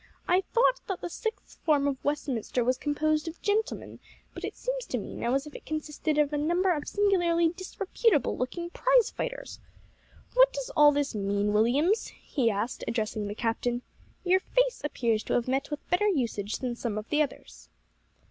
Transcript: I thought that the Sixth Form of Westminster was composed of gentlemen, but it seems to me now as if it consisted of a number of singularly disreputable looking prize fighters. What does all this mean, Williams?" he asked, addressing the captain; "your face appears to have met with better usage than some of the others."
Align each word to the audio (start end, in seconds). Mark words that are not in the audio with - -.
I 0.27 0.41
thought 0.51 0.81
that 0.87 1.01
the 1.01 1.11
Sixth 1.11 1.59
Form 1.63 1.87
of 1.87 2.03
Westminster 2.03 2.63
was 2.63 2.79
composed 2.79 3.27
of 3.27 3.39
gentlemen, 3.39 3.99
but 4.33 4.43
it 4.43 4.55
seems 4.57 4.87
to 4.87 4.97
me 4.97 5.13
now 5.15 5.35
as 5.35 5.45
if 5.45 5.53
it 5.53 5.63
consisted 5.63 6.17
of 6.17 6.33
a 6.33 6.39
number 6.39 6.71
of 6.73 6.87
singularly 6.87 7.49
disreputable 7.49 8.35
looking 8.35 8.71
prize 8.71 9.11
fighters. 9.11 9.59
What 10.33 10.51
does 10.53 10.71
all 10.75 10.91
this 10.91 11.13
mean, 11.13 11.53
Williams?" 11.53 12.07
he 12.07 12.49
asked, 12.49 12.83
addressing 12.87 13.27
the 13.27 13.35
captain; 13.35 13.83
"your 14.23 14.39
face 14.39 14.81
appears 14.83 15.21
to 15.25 15.33
have 15.35 15.47
met 15.47 15.69
with 15.69 15.87
better 15.91 16.07
usage 16.07 16.55
than 16.57 16.75
some 16.75 16.97
of 16.97 17.07
the 17.09 17.21
others." 17.21 17.69